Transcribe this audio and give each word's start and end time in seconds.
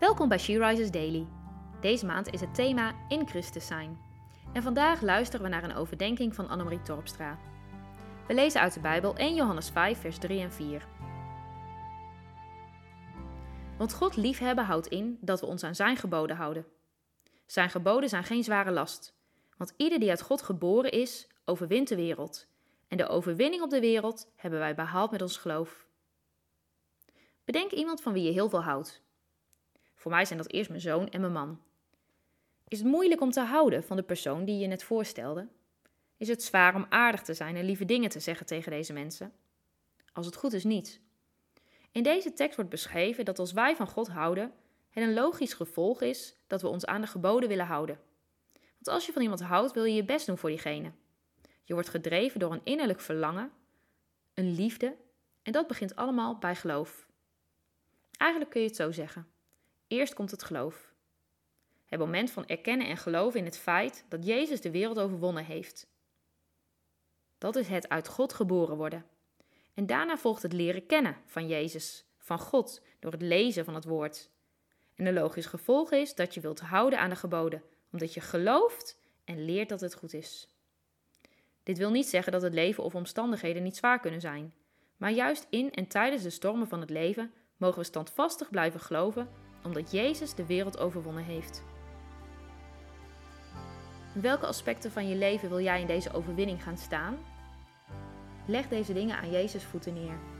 Welkom 0.00 0.28
bij 0.28 0.38
She 0.38 0.58
Rises 0.58 0.90
Daily. 0.90 1.26
Deze 1.80 2.06
maand 2.06 2.32
is 2.32 2.40
het 2.40 2.54
thema 2.54 2.94
In 3.08 3.28
Christus 3.28 3.66
zijn. 3.66 3.98
En 4.52 4.62
vandaag 4.62 5.00
luisteren 5.00 5.42
we 5.44 5.48
naar 5.52 5.64
een 5.64 5.74
overdenking 5.74 6.34
van 6.34 6.48
Annemarie 6.48 6.82
Torpstra. 6.82 7.38
We 8.26 8.34
lezen 8.34 8.60
uit 8.60 8.74
de 8.74 8.80
Bijbel 8.80 9.16
1 9.16 9.34
Johannes 9.34 9.70
5, 9.70 10.00
vers 10.00 10.18
3 10.18 10.40
en 10.40 10.52
4. 10.52 10.86
Want 13.78 13.94
God 13.94 14.16
liefhebben 14.16 14.64
houdt 14.64 14.86
in 14.86 15.18
dat 15.20 15.40
we 15.40 15.46
ons 15.46 15.62
aan 15.64 15.74
Zijn 15.74 15.96
geboden 15.96 16.36
houden. 16.36 16.66
Zijn 17.46 17.70
geboden 17.70 18.08
zijn 18.08 18.24
geen 18.24 18.44
zware 18.44 18.70
last, 18.70 19.16
want 19.56 19.74
ieder 19.76 19.98
die 19.98 20.10
uit 20.10 20.22
God 20.22 20.42
geboren 20.42 20.90
is, 20.90 21.28
overwint 21.44 21.88
de 21.88 21.96
wereld. 21.96 22.46
En 22.88 22.96
de 22.96 23.08
overwinning 23.08 23.62
op 23.62 23.70
de 23.70 23.80
wereld 23.80 24.32
hebben 24.36 24.58
wij 24.58 24.74
behaald 24.74 25.10
met 25.10 25.22
ons 25.22 25.36
geloof. 25.36 25.86
Bedenk 27.44 27.70
iemand 27.70 28.02
van 28.02 28.12
wie 28.12 28.24
je 28.24 28.32
heel 28.32 28.48
veel 28.48 28.62
houdt. 28.62 29.04
Voor 30.06 30.14
mij 30.14 30.24
zijn 30.24 30.38
dat 30.38 30.52
eerst 30.52 30.68
mijn 30.68 30.80
zoon 30.80 31.08
en 31.08 31.20
mijn 31.20 31.32
man. 31.32 31.60
Is 32.68 32.78
het 32.78 32.86
moeilijk 32.86 33.20
om 33.20 33.30
te 33.30 33.40
houden 33.40 33.84
van 33.84 33.96
de 33.96 34.02
persoon 34.02 34.44
die 34.44 34.58
je 34.58 34.66
net 34.66 34.82
voorstelde? 34.82 35.48
Is 36.16 36.28
het 36.28 36.42
zwaar 36.42 36.74
om 36.74 36.86
aardig 36.88 37.22
te 37.22 37.34
zijn 37.34 37.56
en 37.56 37.64
lieve 37.64 37.84
dingen 37.84 38.10
te 38.10 38.20
zeggen 38.20 38.46
tegen 38.46 38.70
deze 38.70 38.92
mensen? 38.92 39.32
Als 40.12 40.26
het 40.26 40.36
goed 40.36 40.52
is 40.52 40.64
niet. 40.64 41.00
In 41.92 42.02
deze 42.02 42.32
tekst 42.32 42.56
wordt 42.56 42.70
beschreven 42.70 43.24
dat 43.24 43.38
als 43.38 43.52
wij 43.52 43.76
van 43.76 43.86
God 43.86 44.08
houden, 44.08 44.52
het 44.90 45.04
een 45.04 45.14
logisch 45.14 45.54
gevolg 45.54 46.02
is 46.02 46.36
dat 46.46 46.62
we 46.62 46.68
ons 46.68 46.86
aan 46.86 47.00
de 47.00 47.06
geboden 47.06 47.48
willen 47.48 47.66
houden. 47.66 48.00
Want 48.52 48.88
als 48.88 49.06
je 49.06 49.12
van 49.12 49.22
iemand 49.22 49.40
houdt, 49.40 49.72
wil 49.72 49.84
je 49.84 49.94
je 49.94 50.04
best 50.04 50.26
doen 50.26 50.38
voor 50.38 50.50
diegene. 50.50 50.92
Je 51.64 51.74
wordt 51.74 51.88
gedreven 51.88 52.40
door 52.40 52.52
een 52.52 52.64
innerlijk 52.64 53.00
verlangen, 53.00 53.52
een 54.34 54.54
liefde, 54.54 54.96
en 55.42 55.52
dat 55.52 55.66
begint 55.66 55.96
allemaal 55.96 56.38
bij 56.38 56.54
geloof. 56.54 57.06
Eigenlijk 58.16 58.50
kun 58.50 58.60
je 58.60 58.66
het 58.66 58.76
zo 58.76 58.92
zeggen. 58.92 59.34
Eerst 59.86 60.14
komt 60.14 60.30
het 60.30 60.42
geloof. 60.42 60.94
Het 61.86 61.98
moment 61.98 62.30
van 62.30 62.46
erkennen 62.46 62.86
en 62.86 62.96
geloven 62.96 63.38
in 63.38 63.44
het 63.44 63.58
feit 63.58 64.04
dat 64.08 64.26
Jezus 64.26 64.60
de 64.60 64.70
wereld 64.70 64.98
overwonnen 64.98 65.44
heeft. 65.44 65.86
Dat 67.38 67.56
is 67.56 67.68
het 67.68 67.88
uit 67.88 68.08
God 68.08 68.32
geboren 68.32 68.76
worden. 68.76 69.06
En 69.74 69.86
daarna 69.86 70.16
volgt 70.16 70.42
het 70.42 70.52
leren 70.52 70.86
kennen 70.86 71.16
van 71.26 71.46
Jezus, 71.46 72.04
van 72.18 72.38
God, 72.38 72.82
door 73.00 73.12
het 73.12 73.22
lezen 73.22 73.64
van 73.64 73.74
het 73.74 73.84
woord. 73.84 74.30
En 74.94 75.06
een 75.06 75.14
logisch 75.14 75.46
gevolg 75.46 75.92
is 75.92 76.14
dat 76.14 76.34
je 76.34 76.40
wilt 76.40 76.60
houden 76.60 76.98
aan 76.98 77.10
de 77.10 77.16
geboden, 77.16 77.62
omdat 77.92 78.14
je 78.14 78.20
gelooft 78.20 78.98
en 79.24 79.44
leert 79.44 79.68
dat 79.68 79.80
het 79.80 79.94
goed 79.94 80.14
is. 80.14 80.48
Dit 81.62 81.78
wil 81.78 81.90
niet 81.90 82.06
zeggen 82.06 82.32
dat 82.32 82.42
het 82.42 82.54
leven 82.54 82.84
of 82.84 82.94
omstandigheden 82.94 83.62
niet 83.62 83.76
zwaar 83.76 84.00
kunnen 84.00 84.20
zijn, 84.20 84.54
maar 84.96 85.10
juist 85.10 85.46
in 85.50 85.72
en 85.72 85.86
tijdens 85.86 86.22
de 86.22 86.30
stormen 86.30 86.68
van 86.68 86.80
het 86.80 86.90
leven 86.90 87.32
mogen 87.56 87.78
we 87.78 87.84
standvastig 87.84 88.50
blijven 88.50 88.80
geloven, 88.80 89.28
omdat 89.66 89.90
Jezus 89.90 90.34
de 90.34 90.46
wereld 90.46 90.78
overwonnen 90.78 91.24
heeft. 91.24 91.62
Welke 94.12 94.46
aspecten 94.46 94.90
van 94.90 95.08
je 95.08 95.16
leven 95.16 95.48
wil 95.48 95.60
jij 95.60 95.80
in 95.80 95.86
deze 95.86 96.12
overwinning 96.12 96.62
gaan 96.62 96.78
staan? 96.78 97.18
Leg 98.46 98.68
deze 98.68 98.92
dingen 98.92 99.16
aan 99.16 99.30
Jezus 99.30 99.64
voeten 99.64 99.94
neer. 99.94 100.35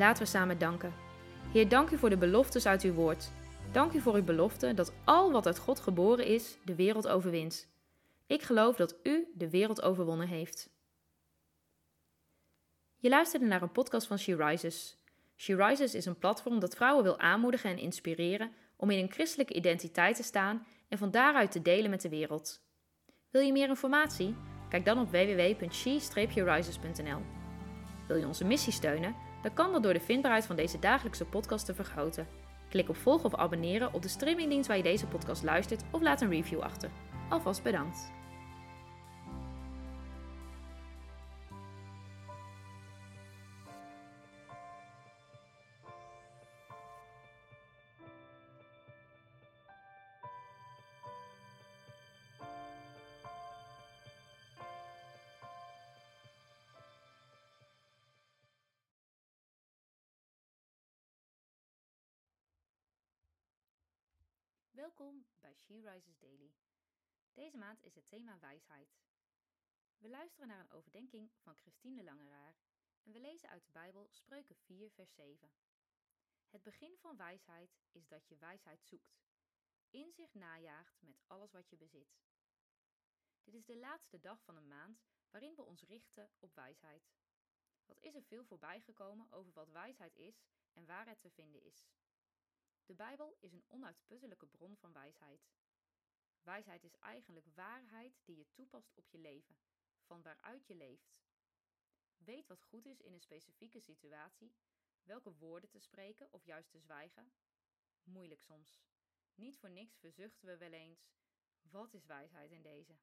Laten 0.00 0.22
we 0.22 0.28
samen 0.28 0.58
danken. 0.58 0.94
Heer, 1.52 1.68
dank 1.68 1.90
u 1.90 1.98
voor 1.98 2.10
de 2.10 2.16
beloftes 2.16 2.66
uit 2.66 2.82
uw 2.82 2.92
woord. 2.92 3.30
Dank 3.72 3.92
u 3.92 4.00
voor 4.00 4.14
uw 4.14 4.24
belofte 4.24 4.74
dat 4.74 4.92
al 5.04 5.32
wat 5.32 5.46
uit 5.46 5.58
God 5.58 5.80
geboren 5.80 6.26
is, 6.26 6.58
de 6.64 6.74
wereld 6.74 7.08
overwint. 7.08 7.68
Ik 8.26 8.42
geloof 8.42 8.76
dat 8.76 8.96
u 9.02 9.28
de 9.34 9.50
wereld 9.50 9.82
overwonnen 9.82 10.28
heeft. 10.28 10.70
Je 12.96 13.08
luisterde 13.08 13.46
naar 13.46 13.62
een 13.62 13.72
podcast 13.72 14.06
van 14.06 14.18
She 14.18 14.36
Rises. 14.36 14.98
She 15.36 15.56
Rises 15.56 15.94
is 15.94 16.06
een 16.06 16.18
platform 16.18 16.60
dat 16.60 16.74
vrouwen 16.74 17.04
wil 17.04 17.18
aanmoedigen 17.18 17.70
en 17.70 17.78
inspireren 17.78 18.52
om 18.76 18.90
in 18.90 18.98
een 18.98 19.12
christelijke 19.12 19.54
identiteit 19.54 20.16
te 20.16 20.22
staan 20.22 20.66
en 20.88 20.98
van 20.98 21.10
daaruit 21.10 21.52
te 21.52 21.62
delen 21.62 21.90
met 21.90 22.00
de 22.00 22.08
wereld. 22.08 22.62
Wil 23.30 23.42
je 23.42 23.52
meer 23.52 23.68
informatie? 23.68 24.36
Kijk 24.68 24.84
dan 24.84 25.00
op 25.00 25.10
www.she-rises.nl. 25.10 27.20
Wil 28.06 28.16
je 28.16 28.26
onze 28.26 28.44
missie 28.44 28.72
steunen? 28.72 29.29
Dan 29.42 29.54
kan 29.54 29.72
dat 29.72 29.82
door 29.82 29.92
de 29.92 30.00
vindbaarheid 30.00 30.46
van 30.46 30.56
deze 30.56 30.78
dagelijkse 30.78 31.24
podcast 31.24 31.66
te 31.66 31.74
vergroten. 31.74 32.26
Klik 32.68 32.88
op 32.88 32.96
volgen 32.96 33.24
of 33.24 33.34
abonneren 33.34 33.94
op 33.94 34.02
de 34.02 34.08
streamingdienst 34.08 34.68
waar 34.68 34.76
je 34.76 34.82
deze 34.82 35.06
podcast 35.06 35.42
luistert 35.42 35.82
of 35.90 36.00
laat 36.00 36.20
een 36.20 36.30
review 36.30 36.60
achter. 36.60 36.90
Alvast 37.28 37.62
bedankt. 37.62 38.19
Welkom 64.80 65.26
bij 65.40 65.54
She 65.54 65.80
Rises 65.80 66.18
Daily. 66.18 66.54
Deze 67.32 67.56
maand 67.56 67.82
is 67.82 67.94
het 67.94 68.06
thema 68.06 68.38
wijsheid. 68.38 68.98
We 69.98 70.08
luisteren 70.08 70.48
naar 70.48 70.60
een 70.60 70.70
overdenking 70.70 71.30
van 71.36 71.56
Christine 71.56 71.96
de 71.96 72.02
Langeraar 72.02 72.56
en 73.02 73.12
we 73.12 73.18
lezen 73.18 73.48
uit 73.48 73.64
de 73.64 73.70
Bijbel 73.72 74.08
Spreuken 74.10 74.56
4, 74.56 74.90
vers 74.90 75.14
7. 75.14 75.50
Het 76.48 76.62
begin 76.62 76.96
van 76.96 77.16
wijsheid 77.16 77.78
is 77.90 78.08
dat 78.08 78.28
je 78.28 78.36
wijsheid 78.36 78.84
zoekt, 78.84 79.20
inzicht 79.90 80.34
najaagt 80.34 81.02
met 81.02 81.20
alles 81.26 81.52
wat 81.52 81.68
je 81.70 81.76
bezit. 81.76 82.20
Dit 83.42 83.54
is 83.54 83.64
de 83.64 83.76
laatste 83.76 84.20
dag 84.20 84.42
van 84.42 84.56
een 84.56 84.68
maand 84.68 85.04
waarin 85.30 85.54
we 85.54 85.62
ons 85.62 85.82
richten 85.82 86.30
op 86.38 86.54
wijsheid. 86.54 87.10
Wat 87.86 88.00
is 88.00 88.14
er 88.14 88.22
veel 88.22 88.44
voorbijgekomen 88.44 89.32
over 89.32 89.52
wat 89.52 89.70
wijsheid 89.70 90.16
is 90.16 90.44
en 90.72 90.86
waar 90.86 91.06
het 91.06 91.20
te 91.20 91.30
vinden 91.30 91.62
is? 91.62 91.90
De 92.90 92.96
Bijbel 92.96 93.36
is 93.40 93.52
een 93.52 93.64
onuitputtelijke 93.68 94.46
bron 94.46 94.76
van 94.76 94.92
wijsheid. 94.92 95.48
Wijsheid 96.42 96.84
is 96.84 96.96
eigenlijk 96.98 97.46
waarheid 97.54 98.20
die 98.24 98.36
je 98.36 98.52
toepast 98.52 98.94
op 98.94 99.08
je 99.08 99.18
leven, 99.18 99.58
van 100.02 100.22
waaruit 100.22 100.66
je 100.66 100.74
leeft. 100.74 101.18
Weet 102.16 102.46
wat 102.46 102.62
goed 102.62 102.86
is 102.86 103.00
in 103.00 103.12
een 103.12 103.20
specifieke 103.20 103.80
situatie, 103.80 104.54
welke 105.02 105.32
woorden 105.32 105.70
te 105.70 105.78
spreken 105.78 106.32
of 106.32 106.44
juist 106.44 106.70
te 106.70 106.78
zwijgen. 106.78 107.32
Moeilijk 108.02 108.42
soms. 108.42 108.78
Niet 109.34 109.58
voor 109.58 109.70
niks 109.70 109.96
verzuchten 109.96 110.48
we 110.48 110.56
wel 110.56 110.72
eens: 110.72 111.08
wat 111.62 111.94
is 111.94 112.06
wijsheid 112.06 112.50
in 112.50 112.62
deze? 112.62 112.98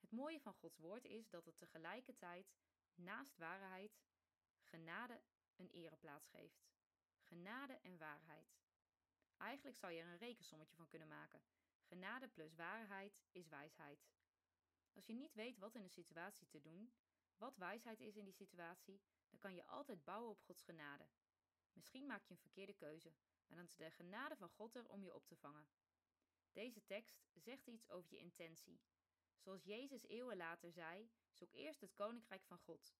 Het 0.00 0.10
mooie 0.10 0.40
van 0.40 0.54
Gods 0.54 0.78
woord 0.78 1.04
is 1.04 1.28
dat 1.28 1.44
het 1.44 1.56
tegelijkertijd 1.56 2.52
naast 2.94 3.36
waarheid 3.36 4.00
genade 4.60 5.20
een 5.56 5.70
ereplaats 5.70 6.28
geeft. 6.28 6.70
Genade 7.30 7.78
en 7.82 7.98
waarheid. 7.98 8.58
Eigenlijk 9.36 9.76
zou 9.76 9.92
je 9.92 10.00
er 10.00 10.06
een 10.06 10.16
rekensommetje 10.16 10.76
van 10.76 10.88
kunnen 10.88 11.08
maken. 11.08 11.42
Genade 11.82 12.28
plus 12.28 12.54
waarheid 12.54 13.20
is 13.32 13.48
wijsheid. 13.48 14.08
Als 14.92 15.06
je 15.06 15.12
niet 15.12 15.34
weet 15.34 15.58
wat 15.58 15.74
in 15.74 15.82
een 15.82 15.90
situatie 15.90 16.48
te 16.48 16.60
doen, 16.60 16.92
wat 17.36 17.56
wijsheid 17.56 18.00
is 18.00 18.16
in 18.16 18.24
die 18.24 18.34
situatie, 18.34 19.00
dan 19.28 19.38
kan 19.38 19.54
je 19.54 19.66
altijd 19.66 20.04
bouwen 20.04 20.30
op 20.30 20.42
Gods 20.42 20.62
genade. 20.62 21.08
Misschien 21.72 22.06
maak 22.06 22.24
je 22.24 22.30
een 22.30 22.40
verkeerde 22.40 22.74
keuze, 22.74 23.12
maar 23.46 23.56
dan 23.56 23.66
is 23.66 23.76
de 23.76 23.90
genade 23.90 24.36
van 24.36 24.48
God 24.48 24.74
er 24.74 24.88
om 24.88 25.02
je 25.02 25.14
op 25.14 25.26
te 25.26 25.36
vangen. 25.36 25.68
Deze 26.52 26.84
tekst 26.84 27.22
zegt 27.34 27.66
iets 27.66 27.88
over 27.88 28.12
je 28.12 28.18
intentie. 28.18 28.80
Zoals 29.38 29.64
Jezus 29.64 30.06
eeuwen 30.06 30.36
later 30.36 30.72
zei: 30.72 31.10
zoek 31.30 31.52
eerst 31.52 31.80
het 31.80 31.94
koninkrijk 31.94 32.44
van 32.44 32.58
God. 32.58 32.94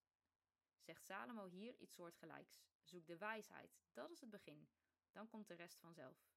Zegt 0.81 1.05
Salomo 1.05 1.47
hier 1.47 1.75
iets 1.75 1.93
soortgelijks. 1.93 2.61
Zoek 2.83 3.05
de 3.07 3.17
wijsheid, 3.17 3.79
dat 3.93 4.09
is 4.11 4.21
het 4.21 4.29
begin. 4.29 4.67
Dan 5.11 5.27
komt 5.27 5.47
de 5.47 5.53
rest 5.53 5.79
vanzelf. 5.79 6.29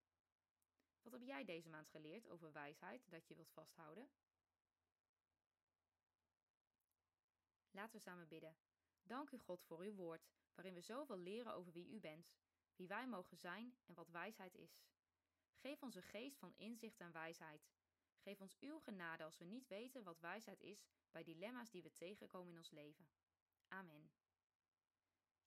Wat 1.02 1.12
heb 1.12 1.23
jij 1.23 1.44
deze 1.44 1.69
maand 1.69 1.88
geleerd 1.88 2.29
over 2.29 2.52
wijsheid 2.52 3.11
dat 3.11 3.29
je 3.29 3.35
wilt 3.35 3.52
vasthouden? 3.52 4.11
Laten 7.70 7.96
we 7.96 8.02
samen 8.02 8.29
bidden. 8.29 8.56
Dank 9.02 9.31
u 9.31 9.38
God 9.38 9.64
voor 9.64 9.81
uw 9.81 9.94
woord, 9.94 10.29
waarin 10.55 10.75
we 10.75 10.81
zoveel 10.81 11.19
leren 11.19 11.55
over 11.55 11.73
wie 11.73 11.88
u 11.88 12.00
bent, 12.00 12.32
wie 12.76 12.88
wij 12.88 13.06
mogen 13.06 13.37
zijn 13.37 13.76
en 13.87 13.94
wat 13.94 14.11
wijsheid 14.11 14.55
is. 14.55 14.82
Geef 15.55 15.82
ons 15.82 15.94
een 15.94 16.02
geest 16.02 16.38
van 16.38 16.55
inzicht 16.56 17.00
en 17.00 17.12
wijsheid. 17.12 17.69
Geef 18.19 18.41
ons 18.41 18.56
uw 18.61 18.79
genade 18.79 19.25
als 19.25 19.38
we 19.38 19.44
niet 19.44 19.67
weten 19.67 20.02
wat 20.02 20.20
wijsheid 20.20 20.61
is 20.61 20.85
bij 21.11 21.25
dilemma's 21.25 21.70
die 21.70 21.82
we 21.82 21.93
tegenkomen 21.93 22.50
in 22.50 22.58
ons 22.58 22.70
leven. 22.70 23.08
Amen. 23.69 24.11